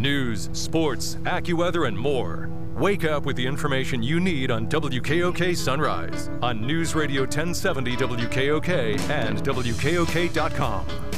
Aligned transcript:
News, 0.00 0.48
sports, 0.52 1.16
AccuWeather, 1.24 1.86
and 1.86 1.96
more. 1.96 2.48
Wake 2.74 3.04
up 3.04 3.26
with 3.26 3.36
the 3.36 3.46
information 3.46 4.02
you 4.02 4.18
need 4.18 4.50
on 4.50 4.66
WKOK 4.66 5.54
Sunrise 5.54 6.30
on 6.40 6.66
News 6.66 6.94
Radio 6.94 7.22
1070 7.22 7.96
WKOK 7.96 8.98
and 9.10 9.42
WKOK.com. 9.44 11.09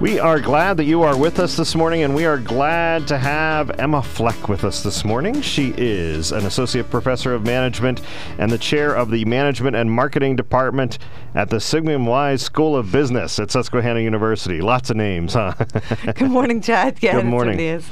We 0.00 0.20
are 0.20 0.38
glad 0.38 0.76
that 0.76 0.84
you 0.84 1.02
are 1.02 1.18
with 1.18 1.40
us 1.40 1.56
this 1.56 1.74
morning, 1.74 2.04
and 2.04 2.14
we 2.14 2.24
are 2.24 2.38
glad 2.38 3.08
to 3.08 3.18
have 3.18 3.80
Emma 3.80 4.00
Fleck 4.00 4.48
with 4.48 4.62
us 4.62 4.80
this 4.84 5.04
morning. 5.04 5.42
She 5.42 5.74
is 5.76 6.30
an 6.30 6.46
associate 6.46 6.88
professor 6.88 7.34
of 7.34 7.44
management 7.44 8.00
and 8.38 8.48
the 8.48 8.58
chair 8.58 8.94
of 8.94 9.10
the 9.10 9.24
management 9.24 9.74
and 9.74 9.90
marketing 9.90 10.36
department 10.36 10.98
at 11.34 11.50
the 11.50 11.58
Sigmund 11.58 12.06
Weis 12.06 12.42
School 12.42 12.76
of 12.76 12.92
Business 12.92 13.40
at 13.40 13.50
Susquehanna 13.50 13.98
University. 13.98 14.60
Lots 14.60 14.88
of 14.90 14.96
names, 14.96 15.34
huh? 15.34 15.54
Good 16.14 16.30
morning, 16.30 16.60
Chad. 16.60 16.98
Yeah, 17.00 17.14
Good 17.16 17.26
morning. 17.26 17.82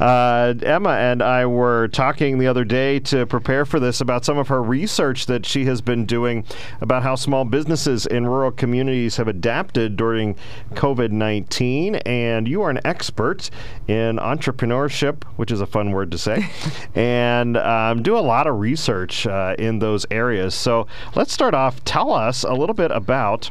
Uh, 0.00 0.54
Emma 0.62 0.92
and 0.92 1.22
I 1.22 1.44
were 1.44 1.88
talking 1.88 2.38
the 2.38 2.46
other 2.46 2.64
day 2.64 3.00
to 3.00 3.26
prepare 3.26 3.66
for 3.66 3.78
this 3.78 4.00
about 4.00 4.24
some 4.24 4.38
of 4.38 4.48
her 4.48 4.62
research 4.62 5.26
that 5.26 5.44
she 5.44 5.66
has 5.66 5.82
been 5.82 6.06
doing 6.06 6.46
about 6.80 7.02
how 7.02 7.16
small 7.16 7.44
businesses 7.44 8.06
in 8.06 8.26
rural 8.26 8.50
communities 8.50 9.18
have 9.18 9.28
adapted 9.28 9.98
during 9.98 10.36
COVID 10.72 11.10
19 11.10 11.49
and 11.60 12.48
you 12.48 12.62
are 12.62 12.70
an 12.70 12.80
expert 12.84 13.50
in 13.88 14.16
entrepreneurship, 14.16 15.24
which 15.36 15.50
is 15.50 15.60
a 15.60 15.66
fun 15.66 15.90
word 15.90 16.10
to 16.12 16.18
say, 16.18 16.48
and 16.94 17.56
um, 17.56 18.02
do 18.02 18.16
a 18.16 18.20
lot 18.20 18.46
of 18.46 18.58
research 18.58 19.26
uh, 19.26 19.54
in 19.58 19.78
those 19.78 20.06
areas. 20.10 20.54
So 20.54 20.86
let's 21.14 21.32
start 21.32 21.54
off. 21.54 21.84
Tell 21.84 22.12
us 22.12 22.44
a 22.44 22.52
little 22.52 22.74
bit 22.74 22.90
about 22.90 23.50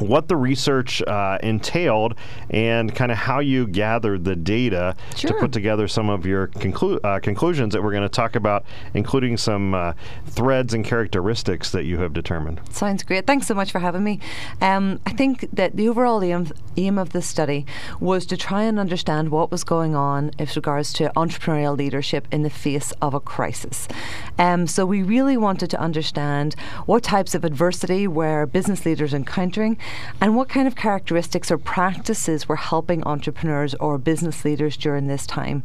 what 0.00 0.28
the 0.28 0.36
research 0.36 1.02
uh, 1.02 1.38
entailed 1.42 2.14
and 2.50 2.94
kind 2.94 3.10
of 3.10 3.18
how 3.18 3.40
you 3.40 3.66
gathered 3.66 4.24
the 4.24 4.36
data 4.36 4.96
sure. 5.16 5.30
to 5.30 5.36
put 5.38 5.52
together 5.52 5.88
some 5.88 6.08
of 6.08 6.26
your 6.26 6.48
conclu- 6.48 7.00
uh, 7.04 7.18
conclusions 7.20 7.72
that 7.74 7.82
we're 7.82 7.90
going 7.90 8.02
to 8.02 8.08
talk 8.08 8.36
about, 8.36 8.64
including 8.94 9.36
some 9.36 9.74
uh, 9.74 9.92
threads 10.26 10.74
and 10.74 10.84
characteristics 10.84 11.70
that 11.70 11.84
you 11.84 11.98
have 11.98 12.12
determined. 12.12 12.60
Sounds 12.70 13.02
great. 13.02 13.26
Thanks 13.26 13.46
so 13.46 13.54
much 13.54 13.72
for 13.72 13.78
having 13.78 14.04
me. 14.04 14.20
Um, 14.60 15.00
I 15.06 15.10
think 15.10 15.48
that 15.52 15.76
the 15.76 15.88
overall 15.88 16.22
aim, 16.22 16.50
aim 16.76 16.98
of 16.98 17.10
the 17.10 17.22
study 17.22 17.66
was 18.00 18.26
to 18.26 18.36
try 18.36 18.62
and 18.62 18.78
understand 18.78 19.30
what 19.30 19.50
was 19.50 19.64
going 19.64 19.94
on 19.94 20.32
with 20.38 20.56
regards 20.56 20.92
to 20.94 21.10
entrepreneurial 21.16 21.76
leadership 21.76 22.26
in 22.30 22.42
the 22.42 22.50
face 22.50 22.92
of 23.02 23.14
a 23.14 23.20
crisis. 23.20 23.88
Um, 24.38 24.66
so 24.66 24.86
we 24.86 25.02
really 25.02 25.36
wanted 25.36 25.70
to 25.70 25.80
understand 25.80 26.54
what 26.86 27.02
types 27.02 27.34
of 27.34 27.44
adversity 27.44 28.06
were 28.06 28.46
business 28.46 28.86
leaders 28.86 29.12
encountering 29.14 29.78
and 30.20 30.36
what 30.36 30.48
kind 30.48 30.66
of 30.66 30.76
characteristics 30.76 31.50
or 31.50 31.58
practices 31.58 32.48
were 32.48 32.56
helping 32.56 33.04
entrepreneurs 33.04 33.74
or 33.74 33.98
business 33.98 34.44
leaders 34.44 34.76
during 34.76 35.06
this 35.06 35.26
time. 35.26 35.62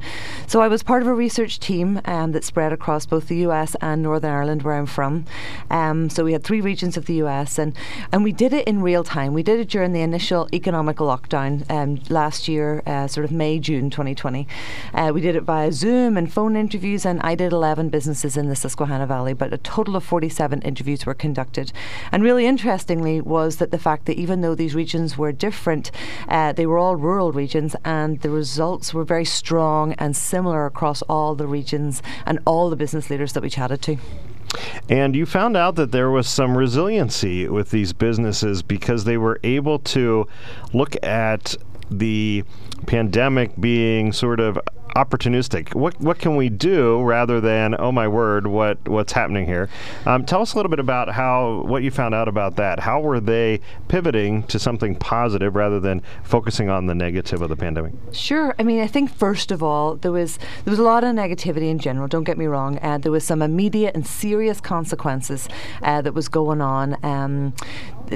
So 0.47 0.61
I 0.61 0.67
was 0.67 0.83
part 0.83 1.01
of 1.01 1.07
a 1.07 1.13
research 1.13 1.59
team 1.59 2.01
um, 2.05 2.31
that 2.33 2.43
spread 2.43 2.73
across 2.73 3.05
both 3.05 3.27
the 3.27 3.37
US 3.47 3.75
and 3.81 4.03
Northern 4.03 4.31
Ireland, 4.31 4.63
where 4.63 4.75
I'm 4.75 4.85
from. 4.85 5.25
Um, 5.69 6.09
so 6.09 6.23
we 6.23 6.33
had 6.33 6.43
three 6.43 6.61
regions 6.61 6.97
of 6.97 7.05
the 7.05 7.15
US, 7.23 7.57
and, 7.57 7.75
and 8.11 8.23
we 8.23 8.31
did 8.31 8.53
it 8.53 8.67
in 8.67 8.81
real 8.81 9.03
time. 9.03 9.33
We 9.33 9.43
did 9.43 9.59
it 9.59 9.69
during 9.69 9.93
the 9.93 10.01
initial 10.01 10.47
economic 10.53 10.97
lockdown 10.97 11.69
um, 11.71 11.99
last 12.09 12.47
year, 12.47 12.83
uh, 12.85 13.07
sort 13.07 13.25
of 13.25 13.31
May, 13.31 13.59
June 13.59 13.89
2020. 13.89 14.47
Uh, 14.93 15.11
we 15.13 15.21
did 15.21 15.35
it 15.35 15.43
via 15.43 15.71
Zoom 15.71 16.17
and 16.17 16.31
phone 16.31 16.55
interviews, 16.55 17.05
and 17.05 17.21
I 17.21 17.35
did 17.35 17.51
11 17.51 17.89
businesses 17.89 18.37
in 18.37 18.49
the 18.49 18.55
Susquehanna 18.55 19.07
Valley, 19.07 19.33
but 19.33 19.53
a 19.53 19.57
total 19.57 19.95
of 19.95 20.03
47 20.03 20.61
interviews 20.61 21.05
were 21.05 21.13
conducted. 21.13 21.71
And 22.11 22.23
really 22.23 22.45
interestingly 22.45 23.21
was 23.21 23.57
that 23.57 23.71
the 23.71 23.79
fact 23.79 24.05
that 24.05 24.12
that 24.13 24.21
even 24.21 24.41
though 24.41 24.53
these 24.53 24.75
regions 24.75 25.17
were 25.17 25.31
different, 25.31 25.89
uh, 26.27 26.53
they 26.53 26.67
were 26.67 26.77
all 26.77 26.95
rural 26.95 27.31
regions, 27.31 27.75
and 27.83 28.21
the 28.21 28.29
results 28.29 28.93
were 28.93 29.03
very 29.03 29.25
strong 29.25 29.93
and 29.93 30.15
similar 30.15 30.67
across 30.67 31.01
all 31.03 31.33
the 31.35 31.47
regions 31.47 32.03
and 32.25 32.39
all 32.45 32.69
the 32.69 32.75
business 32.75 33.09
leaders 33.09 33.33
that 33.33 33.41
we 33.41 33.49
chatted 33.49 33.81
to. 33.81 33.97
And 34.87 35.15
you 35.15 35.25
found 35.25 35.57
out 35.57 35.75
that 35.75 35.91
there 35.91 36.11
was 36.11 36.27
some 36.27 36.55
resiliency 36.55 37.47
with 37.47 37.71
these 37.71 37.91
businesses 37.91 38.61
because 38.61 39.05
they 39.05 39.17
were 39.17 39.39
able 39.43 39.79
to 39.79 40.27
look 40.73 40.95
at 41.03 41.55
the 41.89 42.43
pandemic 42.85 43.59
being 43.59 44.13
sort 44.13 44.39
of 44.39 44.59
opportunistic. 44.95 45.73
What 45.73 45.99
what 45.99 46.19
can 46.19 46.35
we 46.35 46.49
do 46.49 47.01
rather 47.01 47.41
than 47.41 47.75
oh 47.79 47.91
my 47.91 48.07
word, 48.07 48.47
what 48.47 48.87
what's 48.87 49.13
happening 49.13 49.45
here? 49.45 49.69
Um, 50.05 50.25
tell 50.25 50.41
us 50.41 50.53
a 50.53 50.55
little 50.57 50.69
bit 50.69 50.79
about 50.79 51.09
how 51.09 51.63
what 51.65 51.83
you 51.83 51.91
found 51.91 52.13
out 52.15 52.27
about 52.27 52.55
that. 52.57 52.79
How 52.79 52.99
were 52.99 53.19
they 53.19 53.59
pivoting 53.87 54.43
to 54.43 54.59
something 54.59 54.95
positive 54.95 55.55
rather 55.55 55.79
than 55.79 56.01
focusing 56.23 56.69
on 56.69 56.85
the 56.85 56.95
negative 56.95 57.41
of 57.41 57.49
the 57.49 57.55
pandemic? 57.55 57.93
Sure. 58.11 58.55
I 58.59 58.63
mean, 58.63 58.81
I 58.81 58.87
think 58.87 59.13
first 59.13 59.51
of 59.51 59.63
all 59.63 59.95
there 59.95 60.11
was 60.11 60.37
there 60.65 60.71
was 60.71 60.79
a 60.79 60.83
lot 60.83 61.03
of 61.03 61.15
negativity 61.15 61.69
in 61.69 61.79
general. 61.79 62.07
Don't 62.07 62.23
get 62.23 62.37
me 62.37 62.45
wrong. 62.45 62.79
Uh, 62.81 62.97
there 62.97 63.11
was 63.11 63.23
some 63.23 63.41
immediate 63.41 63.95
and 63.95 64.05
serious 64.05 64.61
consequences 64.61 65.47
uh, 65.81 66.01
that 66.01 66.13
was 66.13 66.27
going 66.27 66.61
on. 66.61 66.97
Um, 67.03 67.53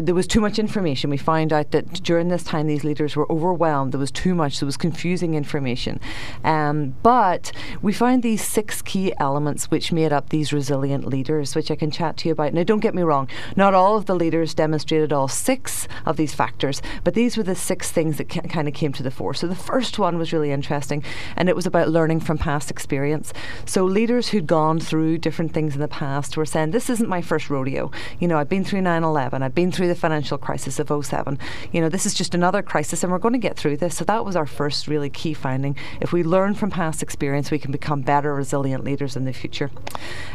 there 0.02 0.16
was 0.16 0.28
too 0.28 0.42
much 0.42 0.60
information. 0.60 1.10
We 1.10 1.18
found 1.18 1.54
out 1.54 1.72
that 1.72 2.04
during 2.04 2.28
this 2.30 2.44
time, 2.44 2.68
these 2.68 2.84
leaders 2.84 3.16
were 3.16 3.32
overwhelmed. 3.32 3.92
There 3.94 4.00
was 4.00 4.12
too 4.12 4.36
much. 4.36 4.60
There 4.60 4.66
was 4.66 4.78
confusing 4.78 5.34
information. 5.34 6.00
Um, 6.44 6.96
but 7.04 7.52
we 7.82 7.94
found 7.94 8.24
these 8.24 8.44
six 8.44 8.82
key 8.82 9.14
elements 9.20 9.72
which 9.72 9.92
made 9.92 10.14
up 10.14 10.30
these 10.30 10.54
resilient 10.54 11.06
leaders, 11.06 11.56
which 11.56 11.72
I 11.72 11.76
can 11.76 11.92
chat 11.92 12.18
to 12.18 12.30
you 12.30 12.34
about. 12.34 12.54
Now, 12.54 12.64
don't 12.64 12.80
get 12.80 12.96
me 12.96 13.02
wrong. 13.04 13.30
Not 13.56 13.74
all 13.74 13.96
of 13.96 14.06
the 14.06 14.16
leaders 14.16 14.54
demonstrated 14.54 15.14
all 15.14 15.28
six 15.28 15.88
of 16.06 16.18
these 16.18 16.34
factors, 16.34 16.82
but 17.04 17.14
these 17.14 17.38
were 17.38 17.44
the 17.44 17.56
six 17.56 17.92
things 17.92 18.18
that 18.18 18.30
ca- 18.30 18.42
kind 18.42 18.68
of 18.68 18.74
came 18.74 18.94
to 18.94 19.04
the 19.04 19.12
fore. 19.12 19.34
So 19.34 19.48
the 19.48 19.56
first 19.56 20.00
one 20.00 20.18
was 20.18 20.34
really 20.34 20.52
interesting, 20.52 21.04
and 21.36 21.50
it 21.50 21.56
was 21.56 21.66
about 21.66 21.90
learning 21.90 22.22
from 22.22 22.38
past 22.38 22.72
experience. 22.72 23.34
So 23.66 23.86
leaders 23.86 24.30
who'd 24.30 24.48
gone 24.48 24.80
through 24.80 25.20
different 25.20 25.54
things 25.54 25.76
in 25.76 25.82
the 25.82 25.88
past 25.88 26.38
were 26.38 26.46
saying, 26.46 26.72
"This 26.72 26.90
isn't 26.90 27.10
my 27.10 27.22
first 27.22 27.50
rodeo. 27.50 27.92
You 28.20 28.28
know, 28.28 28.38
I've 28.38 28.50
been 28.50 28.64
through 28.64 28.82
9/11. 28.82 29.44
I've 29.44 29.56
been 29.56 29.72
through 29.72 29.87
the 29.88 29.96
financial 29.96 30.38
crisis 30.38 30.80
of 30.80 31.06
07. 31.06 31.40
You 31.72 31.82
know, 31.82 31.90
this 31.90 32.06
is 32.06 32.14
just 32.14 32.36
another 32.36 32.62
crisis 32.62 33.04
and 33.04 33.12
we're 33.12 33.20
going 33.20 33.34
to 33.34 33.40
get 33.40 33.58
through 33.58 33.78
this. 33.78 33.98
So 33.98 34.06
that 34.06 34.26
was 34.26 34.36
our 34.36 34.46
first 34.46 34.88
really 34.88 35.10
key 35.10 35.34
finding. 35.34 35.76
If 36.02 36.12
we 36.12 36.24
learn 36.24 36.54
from 36.54 36.72
past 36.72 37.02
experience, 37.02 37.52
we 37.52 37.60
can 37.60 37.72
become 37.72 38.02
better, 38.02 38.34
resilient 38.34 38.84
leaders 38.84 39.16
in 39.16 39.26
the 39.26 39.34
future. 39.34 39.72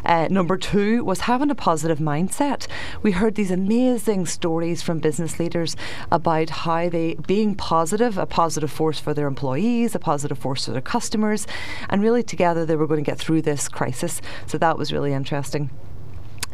Uh, 0.05 0.29
number 0.31 0.57
two 0.57 1.05
was 1.05 1.21
having 1.21 1.51
a 1.51 1.55
positive 1.55 1.99
mindset. 1.99 2.67
We 3.03 3.13
heard 3.13 3.35
these 3.35 3.51
amazing 3.51 4.27
stories 4.27 4.83
from 4.83 4.99
business 4.99 5.39
leaders 5.39 5.77
about 6.11 6.51
how 6.51 6.89
they 6.89 7.15
being 7.15 7.55
positive, 7.55 8.19
a 8.19 8.27
positive 8.27 8.71
force 8.71 8.99
for 8.99 9.15
their 9.15 9.27
employees, 9.27 9.95
a 9.95 9.99
positive 9.99 10.39
force 10.39 10.67
for 10.67 10.73
their 10.73 10.81
customers, 10.81 11.47
and 11.89 12.03
really 12.03 12.23
together 12.23 12.65
they 12.65 12.77
were 12.77 12.87
going 12.87 13.03
to 13.03 13.11
get 13.11 13.19
through 13.19 13.43
this 13.43 13.69
crisis. 13.69 14.21
So 14.47 14.59
that 14.59 14.79
was 14.79 14.93
really 14.93 15.13
interesting. 15.13 15.71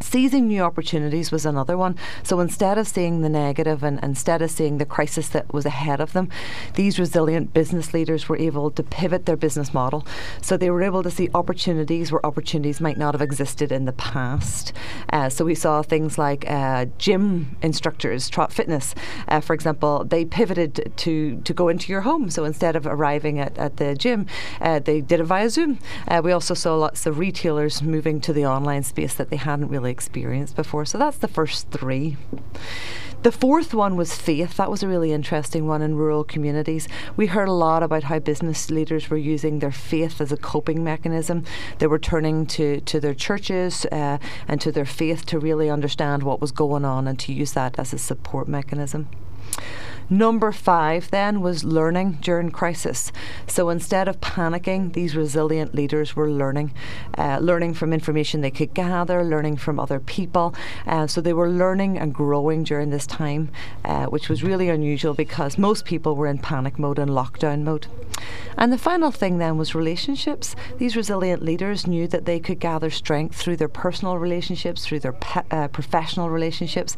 Seizing 0.00 0.48
new 0.48 0.62
opportunities 0.62 1.31
was 1.31 1.44
another 1.44 1.76
one. 1.76 1.97
So 2.22 2.41
instead 2.41 2.78
of 2.78 2.88
seeing 2.88 3.20
the 3.20 3.28
negative 3.28 3.82
and 3.82 3.98
instead 4.03 4.42
of 4.42 4.50
seeing 4.50 4.78
the 4.78 4.86
crisis 4.86 5.28
that 5.31 5.53
was 5.53 5.66
ahead 5.66 6.00
of 6.00 6.12
them, 6.12 6.28
these 6.75 6.98
resilient 6.98 7.53
business 7.53 7.92
leaders 7.92 8.28
were 8.28 8.38
able 8.38 8.70
to 8.70 8.82
pivot 8.82 9.26
their 9.26 9.36
business 9.36 9.75
model. 9.75 10.06
So 10.41 10.56
they 10.56 10.70
were 10.70 10.82
able 10.82 11.03
to 11.03 11.10
see 11.10 11.28
opportunities 11.34 12.12
where 12.12 12.25
opportunities 12.25 12.81
might 12.81 12.98
not 12.98 13.14
have 13.14 13.22
existed 13.22 13.72
in 13.72 13.84
the 13.84 13.92
past. 13.92 14.72
Uh, 15.12 15.28
so 15.28 15.44
we 15.44 15.54
saw 15.54 15.82
things 15.82 16.19
like 16.19 16.48
uh, 16.50 16.86
gym 16.98 17.56
instructors, 17.62 18.28
Trot 18.28 18.53
Fitness, 18.53 18.94
uh, 19.28 19.41
for 19.41 19.54
example, 19.54 20.04
they 20.04 20.25
pivoted 20.25 20.92
to, 20.97 21.41
to 21.42 21.54
go 21.54 21.69
into 21.69 21.91
your 21.92 22.03
home. 22.03 22.30
So 22.30 22.44
instead 22.44 22.76
of 22.76 22.86
arriving 22.86 23.38
at, 23.38 23.56
at 23.59 23.76
the 23.76 23.94
gym, 23.94 24.26
uh, 24.60 24.78
they 24.78 25.00
did 25.00 25.20
it 25.20 25.25
via 25.25 25.50
Zoom. 25.50 25.78
Uh, 26.06 26.20
we 26.22 26.32
also 26.32 26.54
saw 26.54 26.76
lots 26.76 27.06
of 27.06 27.19
retailers 27.19 27.82
moving 27.82 28.20
to 28.20 28.32
the 28.32 28.47
online 28.47 28.82
space 28.82 29.15
that 29.15 29.30
they 29.30 29.36
hadn't 29.36 29.69
really 29.69 29.88
experienced 29.91 30.56
before. 30.56 30.84
So 30.84 30.99
that's 30.99 31.19
the 31.19 31.28
first 31.28 31.71
three. 31.71 32.16
The 33.22 33.32
fourth 33.32 33.75
one 33.75 33.97
was 33.97 34.15
faith. 34.15 34.59
That 34.59 34.71
was 34.71 34.84
a 34.84 34.88
really 34.88 35.12
interesting 35.12 35.66
one 35.66 35.82
in 35.82 35.97
rural 35.97 36.22
communities. 36.22 36.87
We 37.16 37.26
heard 37.26 37.49
a 37.49 37.53
lot 37.53 37.82
about 37.82 38.04
how 38.04 38.21
business 38.21 38.71
leaders 38.71 39.10
were 39.10 39.16
using 39.16 39.59
their 39.59 39.72
faith 39.72 40.21
as 40.21 40.30
a 40.30 40.36
coping 40.36 40.84
mechanism. 40.84 41.42
They 41.78 41.89
were 41.89 41.98
turning 41.98 42.47
to, 42.47 42.80
to 42.80 43.01
their 43.01 43.15
churches 43.15 43.84
uh, 43.86 44.18
and 44.47 44.60
to 44.60 44.71
their 44.71 44.84
faith 44.84 45.27
to 45.27 45.41
really 45.41 45.68
understand 45.68 46.22
what 46.22 46.41
was 46.41 46.53
going 46.53 46.84
on 46.84 47.09
and 47.09 47.18
to 47.18 47.33
use 47.33 47.54
that 47.54 47.77
as 47.77 47.92
a 47.92 47.98
support 47.98 48.47
mechanism. 48.47 49.09
Number 50.10 50.53
five 50.53 51.10
then 51.10 51.43
was 51.43 51.65
learning 51.65 52.19
during 52.22 52.51
crisis. 52.51 53.13
So 53.47 53.69
instead 53.69 54.09
of 54.09 54.21
panicking, 54.21 54.95
these 54.95 55.15
resilient 55.15 55.75
leaders 55.75 56.16
were 56.16 56.31
learning, 56.31 56.72
uh, 57.19 57.39
learning 57.41 57.75
from 57.75 57.93
information 57.93 58.41
they 58.41 58.51
could 58.51 58.72
gather, 58.72 59.22
learning 59.22 59.59
from 59.59 59.78
other 59.78 60.01
people. 60.01 60.55
Uh, 60.87 61.07
so 61.07 61.21
they 61.21 61.34
were 61.34 61.51
learning 61.51 61.99
and 61.99 62.15
growing 62.15 62.65
during 62.65 62.89
this 62.89 63.07
time, 63.07 63.51
uh, 63.84 64.07
which 64.07 64.31
was 64.31 64.43
really 64.43 64.71
unusual 64.71 65.13
because 65.13 65.59
most 65.59 65.84
people 65.84 66.16
were 66.16 66.27
in 66.27 66.39
panic 66.39 66.78
mode 66.78 66.99
and 66.99 67.10
lockdown 67.10 67.63
mode. 67.63 67.87
And 68.57 68.72
the 68.72 68.78
final 68.78 69.13
thing 69.13 69.39
then 69.39 69.57
was 69.59 69.75
relationships. 69.75 70.57
These 70.78 70.97
resilient 70.97 71.43
leaders 71.43 71.87
knew 71.87 72.09
that 72.09 72.25
they 72.25 72.41
could 72.41 72.59
gather 72.59 72.91
strength 72.91 73.37
through 73.37 73.57
their 73.57 73.69
personal 73.69 74.19
relationships, 74.19 74.84
through 74.84 75.01
their 75.01 75.13
pe- 75.13 75.43
uh, 75.51 75.69
professional 75.69 76.28
relationships, 76.28 76.97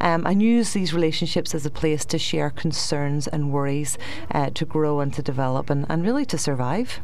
um, 0.00 0.24
and 0.26 0.42
use 0.42 0.72
these 0.72 0.94
relationships 0.94 1.54
as 1.54 1.66
a 1.66 1.70
place 1.70 2.04
to 2.04 2.18
share 2.18 2.49
their 2.50 2.60
concerns 2.60 3.28
and 3.28 3.52
worries 3.52 3.96
uh, 4.32 4.50
to 4.50 4.64
grow 4.64 5.00
and 5.00 5.12
to 5.14 5.22
develop 5.22 5.70
and, 5.70 5.86
and 5.88 6.02
really 6.02 6.24
to 6.26 6.38
survive. 6.38 7.00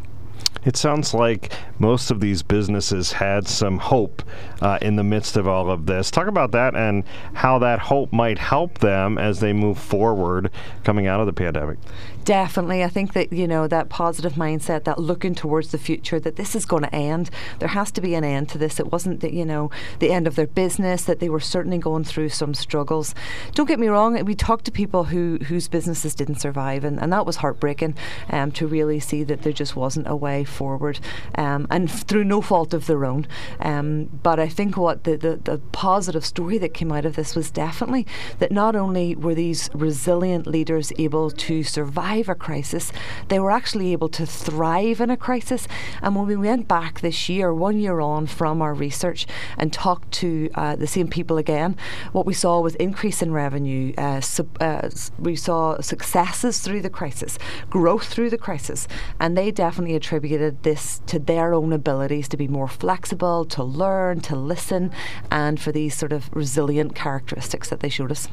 It 0.65 0.77
sounds 0.77 1.15
like 1.15 1.53
most 1.79 2.11
of 2.11 2.21
these 2.21 2.43
businesses 2.43 3.13
had 3.13 3.47
some 3.47 3.79
hope 3.79 4.23
uh, 4.61 4.79
in 4.83 4.97
the 4.97 5.05
midst 5.05 5.37
of 5.37 5.47
all 5.47 5.71
of 5.71 5.87
this. 5.87 6.11
Talk 6.11 6.27
about 6.27 6.51
that 6.53 6.75
and 6.75 7.05
how 7.35 7.59
that 7.61 7.79
hope 7.79 8.13
might 8.13 8.39
help 8.39 8.79
them 8.79 9.17
as 9.17 9.39
they 9.39 9.53
move 9.53 9.79
forward 9.79 10.51
coming 10.83 11.07
out 11.07 11.21
of 11.21 11.27
the 11.27 11.33
pandemic. 11.33 11.79
Definitely. 12.27 12.83
I 12.83 12.89
think 12.89 13.13
that, 13.13 13.33
you 13.33 13.47
know, 13.47 13.69
that 13.69 13.89
positive 13.89 14.33
mindset, 14.33 14.83
that 14.83 14.99
looking 14.99 15.33
towards 15.33 15.71
the 15.71 15.79
future, 15.79 16.19
that 16.19 16.35
this 16.35 16.57
is 16.57 16.65
going 16.65 16.83
to 16.83 16.93
end. 16.93 17.31
There 17.61 17.69
has 17.69 17.93
to 17.93 18.01
be 18.01 18.17
an 18.17 18.25
end 18.25 18.49
to 18.49 18.59
this. 18.59 18.81
It 18.81 18.91
wasn't, 18.91 19.21
the, 19.21 19.33
you 19.33 19.45
know, 19.45 19.71
the 20.01 20.11
end 20.11 20.27
of 20.27 20.35
their 20.35 20.49
business, 20.49 21.05
that 21.05 21.21
they 21.21 21.29
were 21.29 21.39
certainly 21.39 21.79
going 21.79 22.03
through 22.03 22.31
some 22.31 22.53
struggles. 22.53 23.15
Don't 23.55 23.69
get 23.69 23.79
me 23.79 23.87
wrong, 23.87 24.25
we 24.25 24.35
talked 24.35 24.65
to 24.65 24.73
people 24.73 25.05
who 25.05 25.39
whose 25.47 25.69
businesses 25.69 26.17
didn't 26.17 26.41
survive, 26.41 26.83
and, 26.83 27.01
and 27.01 27.13
that 27.13 27.27
was 27.27 27.37
heartbreaking 27.37 27.95
um, 28.31 28.51
to 28.53 28.67
really 28.67 28.99
see 28.99 29.23
that 29.23 29.43
there 29.43 29.53
just 29.53 29.77
wasn't 29.77 30.09
a 30.09 30.17
way 30.17 30.43
forward, 30.43 30.99
um, 31.37 31.69
and 31.71 31.89
through 31.89 32.25
no 32.25 32.41
fault 32.41 32.75
of 32.75 32.87
their 32.87 33.05
own. 33.05 33.29
Um, 33.61 34.07
but 34.25 34.41
I 34.41 34.49
think 34.49 34.77
what 34.77 35.05
the, 35.05 35.17
the, 35.17 35.37
the 35.37 35.59
positive 35.71 36.25
story 36.27 36.59
that 36.59 36.75
came 36.75 36.91
out 36.91 37.07
of 37.07 37.15
this 37.15 37.37
was 37.37 37.53
definitely 37.53 38.05
that 38.41 38.51
not 38.51 38.75
only 38.75 39.15
were 39.15 39.35
these 39.37 39.71
resilient 39.75 40.49
leaders 40.49 40.93
able 40.99 41.31
to 41.31 41.63
survive 41.63 42.16
survive 42.17 42.29
a 42.29 42.35
crisis. 42.35 42.93
They 43.29 43.39
were 43.39 43.51
actually 43.51 43.93
able 43.93 44.09
to 44.11 44.27
thrive 44.27 45.01
in 45.01 45.11
a 45.11 45.17
crisis. 45.17 45.69
And 46.03 46.17
when 46.17 46.27
we 46.27 46.37
went 46.37 46.69
back 46.69 47.01
this 47.01 47.29
year, 47.29 47.53
one 47.53 47.79
year 47.79 48.01
on 48.01 48.27
from 48.27 48.63
our 48.63 48.75
research, 48.75 49.27
and 49.59 49.73
talked 49.73 50.11
to 50.13 50.49
uh, 50.55 50.77
the 50.77 50.87
same 50.87 51.09
people 51.09 51.39
again, 51.39 51.77
what 52.13 52.27
we 52.27 52.35
saw 52.35 52.61
was 52.61 52.75
increase 52.77 53.23
in 53.23 53.33
revenue. 53.33 53.93
Uh, 53.99 54.21
sub, 54.21 54.49
uh, 54.61 54.89
we 55.19 55.37
saw 55.37 55.81
successes 55.81 56.61
through 56.61 56.83
the 56.83 56.91
crisis, 56.91 57.39
growth 57.71 58.07
through 58.07 58.31
the 58.31 58.39
crisis, 58.39 58.89
and 59.21 59.37
they 59.37 59.51
definitely 59.51 59.97
attributed 59.97 60.63
this 60.63 61.01
to 61.07 61.19
their 61.19 61.53
own 61.53 61.73
abilities 61.73 62.29
to 62.29 62.37
be 62.37 62.49
more 62.49 62.69
flexible, 62.69 63.45
to 63.45 63.63
learn, 63.63 64.21
to 64.21 64.37
listen, 64.37 64.91
and 65.31 65.61
for 65.61 65.73
these 65.73 65.95
sort 65.95 66.13
of 66.13 66.31
resilient 66.35 66.95
characteristics 66.95 67.69
that 67.69 67.81
they 67.81 67.91
showed 67.91 68.11
us. 68.11 68.29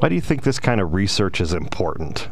Why 0.00 0.08
do 0.08 0.14
you 0.14 0.20
think 0.20 0.42
this 0.42 0.58
kind 0.58 0.80
of 0.80 0.92
research 0.92 1.40
is 1.40 1.52
important? 1.52 2.28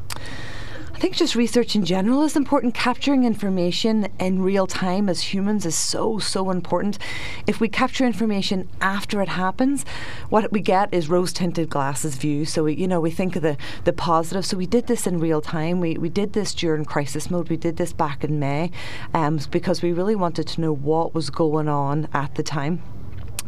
Think 1.02 1.16
just 1.16 1.34
research 1.34 1.75
in 1.75 1.84
general 1.84 2.22
is 2.22 2.37
important. 2.37 2.75
Capturing 2.75 3.25
information 3.25 4.06
in 4.20 4.40
real 4.40 4.69
time 4.69 5.08
as 5.08 5.20
humans 5.20 5.66
is 5.66 5.75
so, 5.75 6.20
so 6.20 6.49
important. 6.49 6.96
If 7.44 7.58
we 7.58 7.69
capture 7.69 8.06
information 8.06 8.69
after 8.81 9.20
it 9.20 9.31
happens, 9.31 9.84
what 10.28 10.52
we 10.52 10.60
get 10.60 10.94
is 10.94 11.08
rose 11.08 11.32
tinted 11.32 11.69
glasses 11.69 12.14
view. 12.14 12.44
So, 12.44 12.62
we, 12.62 12.75
you 12.75 12.87
know, 12.87 13.00
we 13.00 13.10
think 13.10 13.34
of 13.34 13.43
the, 13.43 13.56
the 13.82 13.93
positive. 13.93 14.46
So, 14.46 14.56
we 14.56 14.66
did 14.66 14.87
this 14.87 15.04
in 15.08 15.19
real 15.19 15.40
time. 15.40 15.81
We, 15.81 15.99
we 15.99 16.08
did 16.08 16.34
this 16.34 16.54
during 16.54 16.84
crisis 16.84 17.32
mode. 17.32 17.48
We 17.48 17.56
did 17.56 17.78
this 17.78 17.93
back 17.93 18.22
in 18.22 18.38
May 18.38 18.70
um, 19.12 19.40
because 19.50 19.82
we 19.82 19.90
really 19.90 20.14
wanted 20.14 20.46
to 20.46 20.60
know 20.60 20.72
what 20.72 21.16
was 21.16 21.31
going 21.31 21.66
on 21.66 22.06
at 22.12 22.37
the 22.37 22.44
time. 22.44 22.81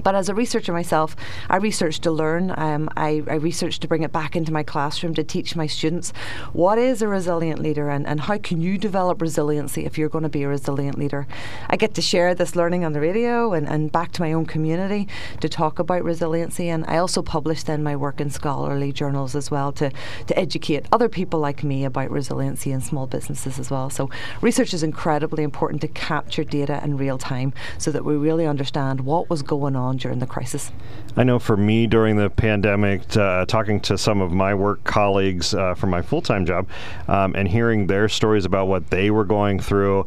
But 0.02 0.14
as 0.14 0.28
a 0.28 0.34
researcher 0.34 0.72
myself, 0.72 1.16
I 1.48 1.56
research 1.56 2.00
to 2.00 2.10
learn. 2.10 2.52
Um, 2.56 2.88
I, 2.96 3.22
I 3.28 3.34
research 3.34 3.80
to 3.80 3.88
bring 3.88 4.02
it 4.02 4.12
back 4.12 4.36
into 4.36 4.52
my 4.52 4.62
classroom 4.62 5.14
to 5.14 5.24
teach 5.24 5.56
my 5.56 5.66
students 5.66 6.12
what 6.52 6.78
is 6.78 7.02
a 7.02 7.08
resilient 7.08 7.60
leader 7.60 7.90
and, 7.90 8.06
and 8.06 8.22
how 8.22 8.38
can 8.38 8.60
you 8.60 8.78
develop 8.78 9.20
resiliency 9.20 9.84
if 9.84 9.96
you're 9.98 10.08
going 10.08 10.24
to 10.24 10.28
be 10.28 10.42
a 10.42 10.48
resilient 10.48 10.98
leader. 10.98 11.26
I 11.68 11.76
get 11.76 11.94
to 11.94 12.02
share 12.02 12.34
this 12.34 12.56
learning 12.56 12.84
on 12.84 12.92
the 12.92 13.00
radio 13.00 13.52
and, 13.52 13.68
and 13.68 13.92
back 13.92 14.12
to 14.12 14.22
my 14.22 14.32
own 14.32 14.46
community 14.46 15.08
to 15.40 15.48
talk 15.48 15.78
about 15.78 16.02
resiliency. 16.02 16.68
And 16.68 16.84
I 16.86 16.96
also 16.98 17.22
publish 17.22 17.62
then 17.62 17.82
my 17.82 17.96
work 17.96 18.20
in 18.20 18.30
scholarly 18.30 18.92
journals 18.92 19.34
as 19.34 19.50
well 19.50 19.72
to, 19.72 19.90
to 20.26 20.38
educate 20.38 20.86
other 20.92 21.08
people 21.08 21.40
like 21.40 21.62
me 21.62 21.84
about 21.84 22.10
resiliency 22.10 22.72
in 22.72 22.80
small 22.80 23.06
businesses 23.06 23.58
as 23.58 23.70
well. 23.70 23.90
So 23.90 24.10
research 24.40 24.74
is 24.74 24.82
incredibly 24.82 25.44
important 25.44 25.82
to 25.82 25.88
capture 25.88 26.44
data 26.44 26.80
in 26.82 26.96
real 26.96 27.18
time 27.18 27.52
so 27.78 27.90
that 27.90 28.04
we 28.04 28.16
really 28.16 28.46
understand 28.46 29.00
what 29.02 29.30
was 29.30 29.42
going 29.42 29.76
on 29.76 29.83
on 29.84 29.96
during 29.96 30.18
the 30.18 30.26
crisis? 30.26 30.72
I 31.16 31.22
know 31.22 31.38
for 31.38 31.56
me 31.56 31.86
during 31.86 32.16
the 32.16 32.28
pandemic, 32.28 33.16
uh, 33.16 33.46
talking 33.46 33.78
to 33.82 33.96
some 33.96 34.20
of 34.20 34.32
my 34.32 34.52
work 34.52 34.82
colleagues 34.82 35.54
uh, 35.54 35.74
from 35.74 35.90
my 35.90 36.02
full 36.02 36.22
time 36.22 36.44
job 36.44 36.66
um, 37.06 37.36
and 37.36 37.46
hearing 37.46 37.86
their 37.86 38.08
stories 38.08 38.44
about 38.44 38.66
what 38.66 38.90
they 38.90 39.12
were 39.12 39.24
going 39.24 39.60
through, 39.60 40.06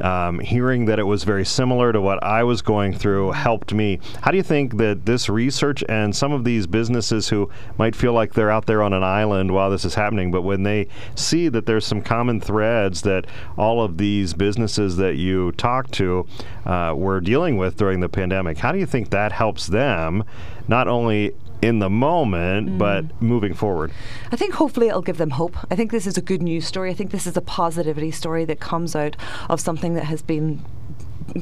um, 0.00 0.38
hearing 0.38 0.84
that 0.84 1.00
it 1.00 1.04
was 1.04 1.24
very 1.24 1.44
similar 1.44 1.92
to 1.92 2.00
what 2.00 2.22
I 2.22 2.44
was 2.44 2.62
going 2.62 2.92
through 2.92 3.32
helped 3.32 3.74
me. 3.74 3.98
How 4.22 4.30
do 4.30 4.36
you 4.36 4.44
think 4.44 4.76
that 4.76 5.06
this 5.06 5.28
research 5.28 5.82
and 5.88 6.14
some 6.14 6.30
of 6.30 6.44
these 6.44 6.68
businesses 6.68 7.28
who 7.28 7.50
might 7.76 7.96
feel 7.96 8.12
like 8.12 8.34
they're 8.34 8.50
out 8.50 8.66
there 8.66 8.82
on 8.82 8.92
an 8.92 9.02
island 9.02 9.50
while 9.50 9.70
this 9.70 9.84
is 9.84 9.94
happening, 9.94 10.30
but 10.30 10.42
when 10.42 10.62
they 10.62 10.86
see 11.16 11.48
that 11.48 11.66
there's 11.66 11.86
some 11.86 12.00
common 12.00 12.40
threads 12.40 13.02
that 13.02 13.26
all 13.56 13.82
of 13.82 13.98
these 13.98 14.34
businesses 14.34 14.96
that 14.96 15.16
you 15.16 15.50
talk 15.52 15.90
to 15.92 16.26
uh, 16.64 16.94
were 16.96 17.20
dealing 17.20 17.56
with 17.56 17.76
during 17.76 17.98
the 17.98 18.08
pandemic, 18.08 18.58
how 18.58 18.70
do 18.70 18.78
you 18.78 18.86
think 18.86 19.10
that 19.14 19.30
helps 19.30 19.68
them 19.68 20.24
not 20.66 20.88
only 20.88 21.32
in 21.62 21.78
the 21.78 21.88
moment, 21.88 22.68
mm. 22.68 22.78
but 22.78 23.22
moving 23.22 23.54
forward? 23.54 23.92
I 24.32 24.36
think 24.36 24.54
hopefully 24.54 24.88
it'll 24.88 25.02
give 25.02 25.18
them 25.18 25.30
hope. 25.30 25.56
I 25.70 25.76
think 25.76 25.92
this 25.92 26.06
is 26.06 26.18
a 26.18 26.22
good 26.22 26.42
news 26.42 26.66
story. 26.66 26.90
I 26.90 26.94
think 26.94 27.10
this 27.10 27.26
is 27.26 27.36
a 27.36 27.40
positivity 27.40 28.10
story 28.10 28.44
that 28.44 28.60
comes 28.60 28.96
out 28.96 29.16
of 29.48 29.60
something 29.60 29.94
that 29.94 30.04
has 30.04 30.20
been 30.20 30.64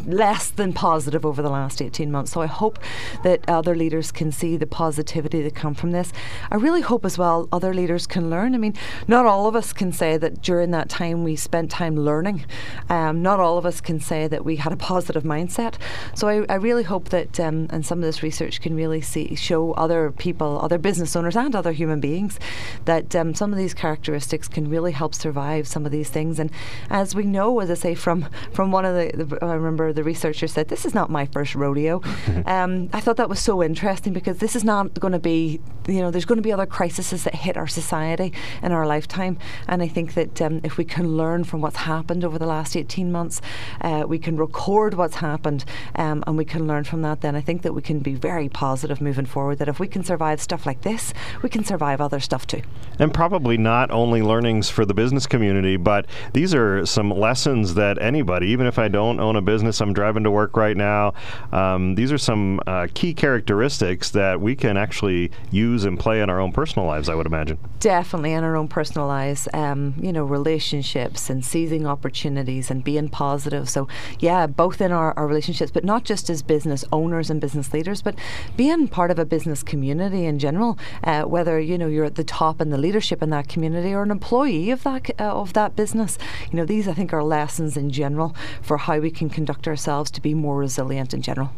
less 0.06 0.50
than 0.50 0.72
positive 0.72 1.24
over 1.26 1.42
the 1.42 1.50
last 1.50 1.82
18 1.82 2.10
months. 2.10 2.32
So 2.32 2.40
I 2.40 2.46
hope 2.46 2.78
that 3.22 3.40
other 3.48 3.74
leaders 3.74 4.12
can 4.12 4.32
see 4.32 4.56
the 4.56 4.66
positivity 4.66 5.42
that 5.42 5.54
come 5.54 5.74
from 5.74 5.90
this. 5.90 6.12
I 6.50 6.56
really 6.56 6.80
hope 6.80 7.04
as 7.04 7.18
well 7.18 7.48
other 7.52 7.74
leaders 7.74 8.06
can 8.06 8.30
learn. 8.30 8.54
I 8.54 8.58
mean, 8.58 8.74
not 9.08 9.26
all 9.26 9.46
of 9.46 9.56
us 9.56 9.72
can 9.72 9.92
say 9.92 10.16
that 10.16 10.42
during 10.42 10.70
that 10.70 10.88
time 10.88 11.24
we 11.24 11.36
spent 11.36 11.70
time 11.70 11.96
learning. 11.96 12.44
Um, 12.88 13.22
not 13.22 13.40
all 13.40 13.58
of 13.58 13.66
us 13.66 13.80
can 13.80 14.00
say 14.00 14.28
that 14.28 14.44
we 14.44 14.56
had 14.56 14.72
a 14.72 14.76
positive 14.76 15.22
mindset. 15.22 15.74
So 16.14 16.28
I, 16.28 16.44
I 16.48 16.54
really 16.56 16.84
hope 16.84 17.10
that, 17.10 17.38
um, 17.40 17.66
and 17.70 17.84
some 17.84 17.98
of 17.98 18.04
this 18.04 18.22
research 18.22 18.60
can 18.60 18.74
really 18.74 19.00
see 19.00 19.34
show 19.34 19.72
other 19.72 20.10
people, 20.10 20.60
other 20.60 20.78
business 20.78 21.16
owners, 21.16 21.36
and 21.36 21.54
other 21.54 21.72
human 21.72 22.00
beings 22.00 22.38
that 22.84 23.14
um, 23.14 23.34
some 23.34 23.52
of 23.52 23.58
these 23.58 23.74
characteristics 23.74 24.48
can 24.48 24.68
really 24.68 24.92
help 24.92 25.14
survive 25.14 25.66
some 25.66 25.86
of 25.86 25.92
these 25.92 26.10
things. 26.10 26.38
And 26.38 26.50
as 26.90 27.14
we 27.14 27.24
know, 27.24 27.60
as 27.60 27.70
I 27.70 27.74
say, 27.74 27.94
from 27.94 28.28
from 28.52 28.70
one 28.70 28.84
of 28.84 28.94
the, 28.94 29.24
the 29.24 29.36
remember 29.72 29.92
the 29.92 30.04
researcher 30.04 30.46
said, 30.46 30.68
This 30.68 30.84
is 30.84 30.94
not 30.94 31.10
my 31.10 31.26
first 31.26 31.54
rodeo. 31.54 32.02
um, 32.46 32.88
I 32.92 33.00
thought 33.00 33.16
that 33.16 33.28
was 33.28 33.40
so 33.40 33.62
interesting 33.62 34.12
because 34.12 34.38
this 34.38 34.54
is 34.54 34.64
not 34.64 34.94
going 35.00 35.12
to 35.12 35.18
be, 35.18 35.60
you 35.86 36.00
know, 36.00 36.10
there's 36.10 36.24
going 36.24 36.36
to 36.36 36.42
be 36.42 36.52
other 36.52 36.66
crises 36.66 37.24
that 37.24 37.34
hit 37.34 37.56
our 37.56 37.66
society 37.66 38.32
in 38.62 38.72
our 38.72 38.86
lifetime. 38.86 39.38
And 39.68 39.82
I 39.82 39.88
think 39.88 40.14
that 40.14 40.40
um, 40.42 40.60
if 40.62 40.76
we 40.76 40.84
can 40.84 41.16
learn 41.16 41.44
from 41.44 41.60
what's 41.60 41.76
happened 41.76 42.24
over 42.24 42.38
the 42.38 42.46
last 42.46 42.76
18 42.76 43.10
months, 43.10 43.40
uh, 43.80 44.04
we 44.06 44.18
can 44.18 44.36
record 44.36 44.94
what's 44.94 45.16
happened 45.16 45.64
um, 45.94 46.22
and 46.26 46.36
we 46.36 46.44
can 46.44 46.66
learn 46.66 46.84
from 46.84 47.02
that, 47.02 47.20
then 47.22 47.34
I 47.34 47.40
think 47.40 47.62
that 47.62 47.72
we 47.72 47.82
can 47.82 48.00
be 48.00 48.14
very 48.14 48.48
positive 48.48 49.00
moving 49.00 49.26
forward. 49.26 49.58
That 49.58 49.68
if 49.68 49.80
we 49.80 49.88
can 49.88 50.04
survive 50.04 50.40
stuff 50.40 50.66
like 50.66 50.82
this, 50.82 51.14
we 51.42 51.48
can 51.48 51.64
survive 51.64 52.00
other 52.00 52.20
stuff 52.20 52.46
too. 52.46 52.62
And 52.98 53.12
probably 53.12 53.56
not 53.56 53.90
only 53.90 54.22
learnings 54.22 54.68
for 54.68 54.84
the 54.84 54.94
business 54.94 55.26
community, 55.26 55.76
but 55.76 56.06
these 56.32 56.54
are 56.54 56.84
some 56.84 57.10
lessons 57.10 57.74
that 57.74 58.00
anybody, 58.00 58.48
even 58.48 58.66
if 58.66 58.78
I 58.78 58.88
don't 58.88 59.20
own 59.20 59.36
a 59.36 59.40
business, 59.40 59.61
I'm 59.62 59.92
driving 59.92 60.24
to 60.24 60.30
work 60.30 60.56
right 60.56 60.76
now. 60.76 61.14
Um, 61.52 61.94
these 61.94 62.12
are 62.12 62.18
some 62.18 62.60
uh, 62.66 62.88
key 62.94 63.14
characteristics 63.14 64.10
that 64.10 64.40
we 64.40 64.56
can 64.56 64.76
actually 64.76 65.30
use 65.50 65.84
and 65.84 65.98
play 65.98 66.20
in 66.20 66.30
our 66.30 66.40
own 66.40 66.52
personal 66.52 66.86
lives, 66.86 67.08
I 67.08 67.14
would 67.14 67.26
imagine. 67.26 67.58
Definitely 67.78 68.32
in 68.32 68.44
our 68.44 68.56
own 68.56 68.68
personal 68.68 69.06
lives. 69.06 69.48
Um, 69.52 69.94
you 70.00 70.12
know, 70.12 70.24
relationships 70.24 71.28
and 71.28 71.44
seizing 71.44 71.86
opportunities 71.86 72.70
and 72.70 72.84
being 72.84 73.08
positive. 73.08 73.68
So, 73.68 73.88
yeah, 74.20 74.46
both 74.46 74.80
in 74.80 74.92
our, 74.92 75.12
our 75.18 75.26
relationships, 75.26 75.70
but 75.70 75.84
not 75.84 76.04
just 76.04 76.30
as 76.30 76.42
business 76.42 76.84
owners 76.92 77.30
and 77.30 77.40
business 77.40 77.72
leaders, 77.72 78.02
but 78.02 78.14
being 78.56 78.88
part 78.88 79.10
of 79.10 79.18
a 79.18 79.24
business 79.24 79.62
community 79.62 80.24
in 80.24 80.38
general. 80.38 80.78
Uh, 81.04 81.22
whether 81.22 81.58
you 81.60 81.78
know 81.78 81.86
you're 81.86 82.04
at 82.04 82.14
the 82.14 82.24
top 82.24 82.60
in 82.60 82.70
the 82.70 82.78
leadership 82.78 83.22
in 83.22 83.30
that 83.30 83.48
community 83.48 83.92
or 83.92 84.02
an 84.02 84.10
employee 84.10 84.70
of 84.70 84.82
that 84.82 85.10
uh, 85.20 85.24
of 85.24 85.52
that 85.52 85.76
business. 85.76 86.18
You 86.50 86.56
know, 86.56 86.64
these 86.64 86.88
I 86.88 86.94
think 86.94 87.12
are 87.12 87.22
lessons 87.22 87.76
in 87.76 87.90
general 87.90 88.34
for 88.62 88.76
how 88.76 88.98
we 88.98 89.10
can 89.10 89.28
conduct 89.28 89.51
ourselves 89.66 90.10
to 90.12 90.20
be 90.20 90.34
more 90.34 90.56
resilient 90.56 91.14
in 91.14 91.22
general. 91.22 91.50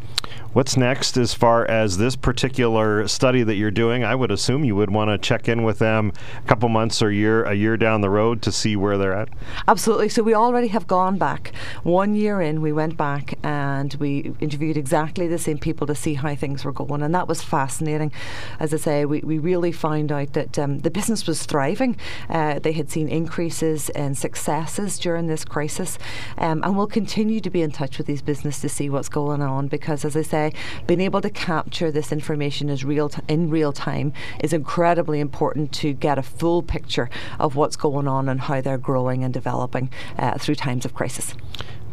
What's 0.52 0.76
next 0.76 1.16
as 1.16 1.34
far 1.34 1.68
as 1.68 1.98
this 1.98 2.14
particular 2.14 3.08
study 3.08 3.42
that 3.42 3.56
you're 3.56 3.70
doing? 3.72 4.04
I 4.04 4.14
would 4.14 4.30
assume 4.30 4.64
you 4.64 4.76
would 4.76 4.90
want 4.90 5.10
to 5.10 5.18
check 5.18 5.48
in 5.48 5.64
with 5.64 5.80
them 5.80 6.12
a 6.38 6.46
couple 6.46 6.68
months 6.68 7.02
or 7.02 7.10
year 7.10 7.44
a 7.44 7.54
year 7.54 7.76
down 7.76 8.00
the 8.00 8.10
road 8.10 8.40
to 8.42 8.52
see 8.52 8.76
where 8.76 8.96
they're 8.96 9.12
at. 9.12 9.28
Absolutely. 9.66 10.08
So 10.08 10.22
we 10.22 10.34
already 10.34 10.68
have 10.68 10.86
gone 10.86 11.18
back 11.18 11.52
one 11.82 12.14
year 12.14 12.40
in. 12.40 12.62
We 12.62 12.72
went 12.72 12.96
back 12.96 13.36
and 13.42 13.92
we 13.94 14.32
interviewed 14.40 14.76
exactly 14.76 15.26
the 15.26 15.38
same 15.38 15.58
people 15.58 15.86
to 15.88 15.94
see 15.94 16.14
how 16.14 16.34
things 16.36 16.64
were 16.64 16.72
going, 16.72 17.02
and 17.02 17.14
that 17.14 17.28
was 17.28 17.42
fascinating. 17.42 18.12
As 18.60 18.72
I 18.72 18.78
say, 18.78 19.04
we, 19.04 19.20
we 19.20 19.38
really 19.38 19.72
found 19.72 20.12
out 20.12 20.32
that 20.34 20.58
um, 20.58 20.78
the 20.80 20.90
business 20.90 21.26
was 21.26 21.44
thriving. 21.46 21.96
Uh, 22.30 22.58
they 22.60 22.72
had 22.72 22.90
seen 22.90 23.08
increases 23.08 23.88
in 23.90 24.14
successes 24.14 24.98
during 24.98 25.26
this 25.26 25.44
crisis, 25.44 25.98
um, 26.38 26.62
and 26.62 26.76
we'll 26.76 26.86
continue 26.86 27.40
to 27.40 27.50
be 27.50 27.60
in 27.60 27.72
touch 27.72 27.83
with 27.98 28.06
these 28.06 28.22
businesses 28.22 28.62
to 28.62 28.68
see 28.68 28.88
what's 28.88 29.08
going 29.08 29.42
on 29.42 29.68
because, 29.68 30.04
as 30.04 30.16
I 30.16 30.22
say, 30.22 30.52
being 30.86 31.00
able 31.00 31.20
to 31.20 31.30
capture 31.30 31.90
this 31.90 32.12
information 32.12 32.70
as 32.70 32.84
real 32.84 33.08
t- 33.08 33.22
in 33.28 33.50
real 33.50 33.72
time 33.72 34.12
is 34.40 34.52
incredibly 34.52 35.20
important 35.20 35.72
to 35.72 35.92
get 35.92 36.18
a 36.18 36.22
full 36.22 36.62
picture 36.62 37.10
of 37.38 37.56
what's 37.56 37.76
going 37.76 38.08
on 38.08 38.28
and 38.28 38.42
how 38.42 38.60
they're 38.60 38.78
growing 38.78 39.22
and 39.22 39.34
developing 39.34 39.90
uh, 40.18 40.38
through 40.38 40.54
times 40.54 40.84
of 40.84 40.94
crisis 40.94 41.34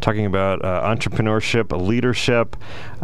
talking 0.01 0.25
about 0.25 0.63
uh, 0.63 0.81
entrepreneurship, 0.83 1.71
leadership. 1.79 2.55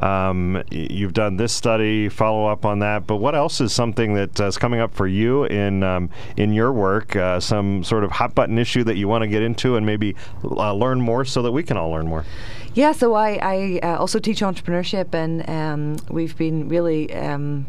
Um, 0.03 0.63
you've 0.71 1.13
done 1.13 1.37
this 1.37 1.53
study, 1.53 2.09
follow 2.09 2.47
up 2.47 2.65
on 2.65 2.79
that. 2.79 3.07
But 3.07 3.17
what 3.17 3.35
else 3.35 3.61
is 3.61 3.71
something 3.71 4.13
that 4.15 4.39
uh, 4.39 4.45
is 4.45 4.57
coming 4.57 4.79
up 4.79 4.93
for 4.93 5.07
you 5.07 5.45
in 5.45 5.83
um, 5.83 6.09
in 6.35 6.53
your 6.53 6.73
work? 6.73 7.15
Uh, 7.15 7.39
some 7.39 7.83
sort 7.83 8.03
of 8.03 8.11
hot 8.11 8.35
button 8.35 8.57
issue 8.57 8.83
that 8.83 8.97
you 8.97 9.07
want 9.07 9.21
to 9.21 9.27
get 9.27 9.41
into 9.41 9.75
and 9.75 9.85
maybe 9.85 10.15
uh, 10.43 10.73
learn 10.73 10.99
more, 10.99 11.23
so 11.25 11.41
that 11.41 11.51
we 11.51 11.63
can 11.63 11.77
all 11.77 11.89
learn 11.89 12.07
more. 12.07 12.25
Yeah, 12.73 12.91
so 12.91 13.15
I, 13.15 13.39
I 13.41 13.79
uh, 13.81 13.97
also 13.97 14.19
teach 14.19 14.41
entrepreneurship, 14.41 15.15
and 15.15 15.49
um, 15.49 15.97
we've 16.09 16.37
been 16.37 16.69
really 16.69 17.11
um, 17.13 17.65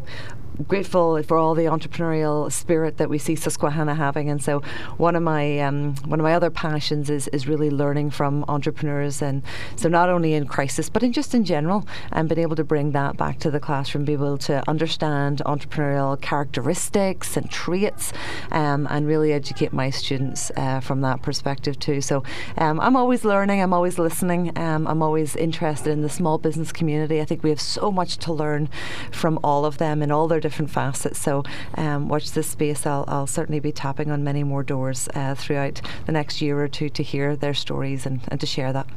grateful 0.67 1.21
for 1.23 1.37
all 1.37 1.55
the 1.55 1.63
entrepreneurial 1.63 2.51
spirit 2.51 2.97
that 2.97 3.09
we 3.09 3.17
see 3.17 3.35
Susquehanna 3.35 3.95
having. 3.95 4.29
And 4.29 4.43
so 4.43 4.61
one 4.97 5.15
of 5.15 5.23
my 5.23 5.59
um, 5.59 5.95
one 6.05 6.19
of 6.19 6.23
my 6.23 6.33
other 6.33 6.49
passions 6.49 7.09
is 7.09 7.27
is 7.29 7.47
really 7.47 7.69
learning 7.69 8.11
from 8.11 8.43
entrepreneurs, 8.47 9.21
and 9.21 9.41
so 9.75 9.89
not 9.89 10.09
only 10.09 10.33
in 10.33 10.45
crisis 10.45 10.89
but 10.89 11.03
in 11.03 11.13
just 11.13 11.33
in 11.33 11.45
general, 11.45 11.87
and 12.11 12.27
being 12.27 12.41
able 12.41 12.55
to 12.55 12.63
bring 12.63 12.91
that 12.91 13.17
back 13.17 13.39
to 13.39 13.51
the 13.51 13.59
classroom, 13.59 14.05
be 14.05 14.13
able 14.13 14.37
to 14.37 14.67
understand 14.69 15.41
entrepreneurial 15.45 16.19
characteristics 16.21 17.37
and 17.37 17.49
traits, 17.49 18.11
um, 18.51 18.87
and 18.89 19.07
really 19.07 19.31
educate 19.31 19.71
my 19.71 19.89
students 19.89 20.51
uh, 20.57 20.79
from 20.79 21.01
that 21.01 21.21
perspective 21.21 21.79
too. 21.79 22.01
So 22.01 22.23
um, 22.57 22.79
I'm 22.79 22.95
always 22.95 23.23
learning, 23.23 23.61
I'm 23.61 23.73
always 23.73 23.97
listening, 23.99 24.57
um, 24.57 24.87
I'm 24.87 25.01
always 25.01 25.35
interested 25.35 25.91
in 25.91 26.01
the 26.01 26.09
small 26.09 26.37
business 26.37 26.71
community. 26.71 27.21
I 27.21 27.25
think 27.25 27.43
we 27.43 27.49
have 27.49 27.61
so 27.61 27.91
much 27.91 28.17
to 28.17 28.33
learn 28.33 28.69
from 29.11 29.39
all 29.43 29.65
of 29.65 29.77
them 29.77 30.01
in 30.01 30.11
all 30.11 30.27
their 30.27 30.39
different 30.49 30.71
facets. 30.71 31.19
So 31.19 31.43
um, 31.75 32.09
watch 32.09 32.31
this 32.31 32.47
space. 32.47 32.87
I'll, 32.87 33.05
I'll, 33.07 33.27
certainly 33.27 33.59
be 33.59 33.71
tapping 33.71 34.09
on 34.09 34.23
many 34.23 34.43
more 34.43 34.63
doors 34.63 35.07
uh, 35.13 35.35
throughout 35.35 35.79
the 36.07 36.11
next 36.11 36.41
year 36.41 36.59
or 36.59 36.67
two 36.67 36.89
to 36.89 37.03
hear 37.03 37.35
their 37.35 37.53
stories 37.53 38.07
and, 38.07 38.21
and 38.29 38.39
to 38.39 38.47
share 38.47 38.73
that 38.73 38.87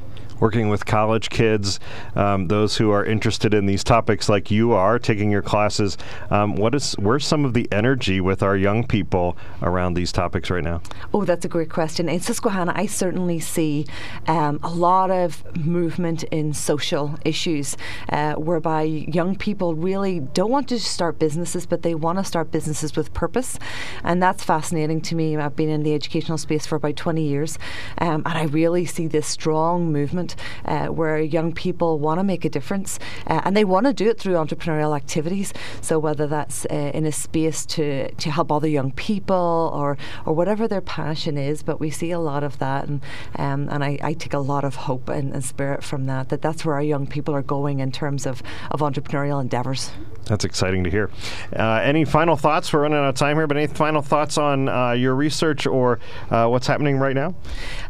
working 0.43 0.69
with 0.69 0.85
college 0.85 1.31
kids, 1.31 1.79
um, 2.17 2.49
those 2.49 2.77
who 2.77 2.91
are 2.91 3.05
interested 3.05 3.55
in 3.55 3.65
these 3.65 3.85
topics 3.85 4.29
like 4.29 4.51
you 4.51 4.73
are, 4.73 4.99
taking 4.99 5.31
your 5.31 5.41
classes. 5.41 5.97
Um, 6.31 6.57
what 6.57 6.75
is 6.75 6.95
where's 6.95 7.25
some 7.25 7.45
of 7.45 7.55
the 7.55 7.69
energy 7.71 8.21
with 8.21 8.43
our 8.43 8.57
young 8.57 8.85
people 8.85 9.37
around 9.63 9.95
these 9.95 10.11
topics 10.11 10.51
right 10.51 10.65
now? 10.65 10.83
Oh, 11.15 11.25
that's 11.25 11.45
a 11.45 11.49
great 11.49 11.71
question. 11.71 12.09
In 12.09 12.19
Susquehanna, 12.19 12.73
I 12.75 12.87
certainly 12.87 13.39
see 13.39 13.87
um, 14.27 14.59
a 14.65 14.69
lot 14.69 15.13
of 15.13 15.45
movement 15.65 16.25
in 16.25 16.53
social 16.53 17.15
issues, 17.25 17.77
uh, 18.09 18.35
whereby 18.35 18.83
young 18.83 19.37
people 19.37 19.77
really 19.77 20.19
don't 20.19 20.51
want 20.51 20.69
to 20.71 20.81
start 20.81 21.21
businesses, 21.21 21.67
but 21.67 21.83
they 21.83 21.95
want 21.95 22.19
to 22.19 22.25
start 22.25 22.51
businesses 22.51 22.97
with 22.97 23.15
purpose, 23.15 23.61
and 24.03 24.21
that's 24.21 24.43
fascinating 24.43 25.01
to 25.03 25.15
me. 25.15 25.37
I've 25.37 25.55
been 25.55 25.69
in 25.69 25.85
the 25.85 25.95
educational 25.95 26.37
space 26.37 26.67
for 26.67 26.75
about 26.75 26.97
20 26.97 27.23
years, 27.23 27.61
um, 27.99 28.25
and 28.27 28.37
I 28.37 28.47
really 28.47 28.87
see 28.87 29.07
this 29.07 29.29
strong 29.29 29.93
movement 29.93 30.32
uh, 30.65 30.87
where 30.87 31.19
young 31.19 31.53
people 31.53 31.99
want 31.99 32.19
to 32.19 32.25
make 32.25 32.45
a 32.45 32.51
difference 32.51 32.99
uh, 33.27 33.41
and 33.45 33.57
they 33.57 33.65
want 33.65 33.87
to 33.87 33.93
do 33.93 34.09
it 34.09 34.19
through 34.19 34.35
entrepreneurial 34.35 34.97
activities. 34.97 35.53
So 35.81 35.99
whether 35.99 36.27
that's 36.27 36.67
uh, 36.67 36.91
in 36.95 37.07
a 37.07 37.13
space 37.13 37.67
to, 37.67 38.13
to 38.13 38.31
help 38.31 38.51
other 38.53 38.69
young 38.69 38.93
people 38.93 39.71
or 39.75 39.97
or 40.27 40.33
whatever 40.33 40.69
their 40.69 40.81
passion 40.81 41.37
is, 41.39 41.63
but 41.63 41.81
we 41.81 41.91
see 41.91 42.11
a 42.11 42.19
lot 42.19 42.45
of 42.45 42.59
that, 42.59 42.89
and 42.89 43.01
um, 43.37 43.69
and 43.71 43.85
I, 43.85 43.99
I, 44.03 44.13
take 44.15 44.35
a 44.35 44.39
lot 44.39 44.65
of 44.65 44.75
hope 44.75 45.09
and, 45.09 45.33
and 45.33 45.45
spirit 45.45 45.83
from 45.83 46.07
that. 46.07 46.29
That 46.29 46.43
that's 46.43 46.65
where 46.65 46.75
our 46.75 46.83
young 46.83 47.07
people 47.07 47.35
are 47.35 47.43
going 47.43 47.81
in 47.81 47.93
terms 47.93 48.27
of 48.27 48.43
of 48.71 48.81
entrepreneurial 48.81 49.41
endeavors. 49.41 49.91
That's 50.25 50.45
exciting 50.45 50.85
to 50.85 50.91
hear. 50.91 51.11
Uh, 51.55 51.81
any 51.83 52.05
final 52.05 52.37
thoughts? 52.37 52.73
We're 52.73 52.83
running 52.83 52.99
out 52.99 53.09
of 53.09 53.15
time 53.17 53.37
here, 53.37 53.47
but 53.47 53.57
any 53.57 53.67
final 53.67 54.03
thoughts 54.03 54.39
on 54.39 54.69
uh, 54.69 54.93
your 54.93 55.15
research 55.15 55.67
or 55.67 55.99
uh, 56.31 56.47
what's 56.47 56.67
happening 56.67 56.99
right 56.99 57.15
now? 57.15 57.35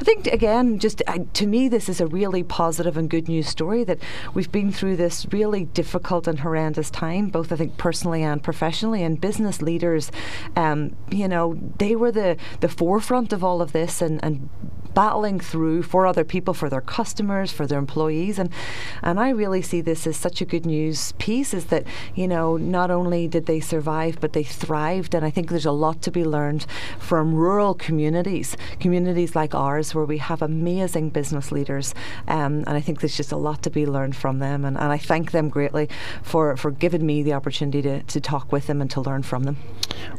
I 0.00 0.04
think, 0.04 0.26
again, 0.28 0.78
just 0.78 1.02
to 1.34 1.46
me, 1.46 1.68
this 1.68 1.88
is 1.88 2.00
a 2.00 2.06
really 2.32 2.42
positive 2.42 2.96
and 2.96 3.10
good 3.10 3.28
news 3.28 3.46
story 3.46 3.84
that 3.84 3.98
we've 4.32 4.50
been 4.50 4.72
through 4.72 4.96
this 4.96 5.26
really 5.30 5.66
difficult 5.66 6.26
and 6.26 6.40
horrendous 6.40 6.90
time, 6.90 7.28
both, 7.28 7.52
I 7.52 7.56
think, 7.56 7.76
personally 7.76 8.22
and 8.22 8.42
professionally. 8.42 9.02
And 9.02 9.20
business 9.20 9.60
leaders, 9.60 10.10
um, 10.56 10.96
you 11.10 11.28
know, 11.28 11.58
they 11.78 11.94
were 11.94 12.10
the, 12.10 12.38
the 12.60 12.68
forefront 12.68 13.32
of 13.34 13.44
all 13.44 13.60
of 13.60 13.72
this 13.72 14.00
and, 14.00 14.18
and 14.24 14.48
battling 14.94 15.40
through 15.40 15.82
for 15.82 16.06
other 16.06 16.24
people, 16.24 16.54
for 16.54 16.68
their 16.68 16.80
customers, 16.80 17.52
for 17.52 17.66
their 17.66 17.78
employees. 17.78 18.38
And, 18.38 18.50
and 19.02 19.18
I 19.18 19.30
really 19.30 19.62
see 19.62 19.80
this 19.80 20.06
as 20.06 20.16
such 20.16 20.40
a 20.40 20.44
good 20.44 20.66
news 20.66 21.12
piece 21.18 21.54
is 21.54 21.66
that, 21.66 21.84
you 22.14 22.28
know, 22.28 22.56
not 22.56 22.90
only 22.90 23.28
did 23.28 23.46
they 23.46 23.60
survive, 23.60 24.18
but 24.20 24.32
they 24.32 24.42
thrived. 24.42 25.14
And 25.14 25.24
I 25.24 25.30
think 25.30 25.48
there's 25.48 25.66
a 25.66 25.72
lot 25.72 26.02
to 26.02 26.10
be 26.10 26.24
learned 26.24 26.66
from 26.98 27.34
rural 27.34 27.74
communities, 27.74 28.56
communities 28.80 29.34
like 29.34 29.54
ours, 29.54 29.94
where 29.94 30.04
we 30.04 30.18
have 30.18 30.42
amazing 30.42 31.10
business 31.10 31.52
leaders. 31.52 31.94
Um, 32.28 32.64
and 32.66 32.70
I 32.70 32.80
think 32.80 33.00
there's 33.00 33.16
just 33.16 33.32
a 33.32 33.36
lot 33.36 33.62
to 33.62 33.70
be 33.70 33.86
learned 33.86 34.16
from 34.16 34.38
them. 34.38 34.64
And, 34.64 34.76
and 34.76 34.92
I 34.92 34.98
thank 34.98 35.30
them 35.32 35.48
greatly 35.48 35.88
for, 36.22 36.56
for 36.56 36.70
giving 36.70 37.04
me 37.06 37.22
the 37.22 37.32
opportunity 37.32 37.82
to, 37.82 38.02
to 38.02 38.20
talk 38.20 38.52
with 38.52 38.66
them 38.66 38.80
and 38.80 38.90
to 38.90 39.00
learn 39.00 39.22
from 39.22 39.44
them. 39.44 39.56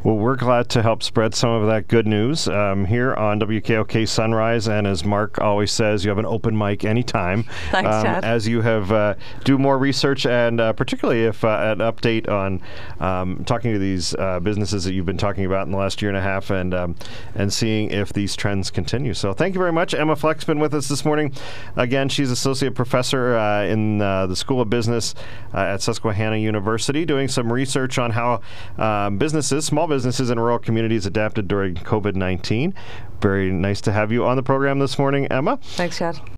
Well, 0.02 0.16
we're 0.16 0.36
glad 0.36 0.68
to 0.70 0.82
help 0.82 1.02
spread 1.02 1.34
some 1.34 1.50
of 1.50 1.66
that 1.66 1.88
good 1.88 2.06
news 2.06 2.48
um, 2.48 2.84
here 2.84 3.14
on 3.14 3.40
WKOK 3.40 4.08
Sunrise. 4.08 4.63
And 4.68 4.86
as 4.86 5.04
Mark 5.04 5.40
always 5.40 5.72
says, 5.72 6.04
you 6.04 6.10
have 6.10 6.18
an 6.18 6.26
open 6.26 6.56
mic 6.56 6.84
anytime. 6.84 7.44
Thanks, 7.70 7.94
um, 7.94 8.04
Chad. 8.04 8.24
As 8.24 8.46
you 8.48 8.60
have 8.60 8.92
uh, 8.92 9.14
do 9.44 9.58
more 9.58 9.78
research 9.78 10.26
and 10.26 10.60
uh, 10.60 10.72
particularly 10.72 11.24
if 11.24 11.44
uh, 11.44 11.74
an 11.76 11.78
update 11.78 12.28
on 12.28 12.60
um, 13.00 13.44
talking 13.44 13.72
to 13.72 13.78
these 13.78 14.14
uh, 14.14 14.40
businesses 14.40 14.84
that 14.84 14.94
you've 14.94 15.06
been 15.06 15.18
talking 15.18 15.44
about 15.44 15.66
in 15.66 15.72
the 15.72 15.78
last 15.78 16.02
year 16.02 16.10
and 16.10 16.18
a 16.18 16.22
half 16.22 16.50
and 16.50 16.74
um, 16.74 16.94
and 17.34 17.52
seeing 17.52 17.90
if 17.90 18.12
these 18.12 18.36
trends 18.36 18.70
continue. 18.70 19.14
So 19.14 19.32
thank 19.32 19.54
you 19.54 19.58
very 19.58 19.72
much. 19.72 19.94
Emma 19.94 20.16
Fleck's 20.16 20.44
been 20.44 20.58
with 20.58 20.74
us 20.74 20.88
this 20.88 21.04
morning. 21.04 21.32
Again, 21.76 22.08
she's 22.08 22.30
associate 22.30 22.74
professor 22.74 23.36
uh, 23.36 23.64
in 23.64 24.00
uh, 24.00 24.26
the 24.26 24.36
School 24.36 24.60
of 24.60 24.70
Business 24.70 25.14
at 25.52 25.82
Susquehanna 25.82 26.36
University, 26.36 27.04
doing 27.04 27.28
some 27.28 27.52
research 27.52 27.98
on 27.98 28.10
how 28.10 28.40
um, 28.78 29.18
businesses, 29.18 29.64
small 29.64 29.86
businesses 29.86 30.30
in 30.30 30.38
rural 30.38 30.58
communities 30.58 31.06
adapted 31.06 31.48
during 31.48 31.74
COVID 31.74 32.14
19. 32.14 32.74
Very 33.24 33.50
nice 33.50 33.80
to 33.80 33.90
have 33.90 34.12
you 34.12 34.26
on 34.26 34.36
the 34.36 34.42
program 34.42 34.80
this 34.80 34.98
morning, 34.98 35.26
Emma. 35.28 35.58
Thanks, 35.62 35.96
Chad. 35.96 36.20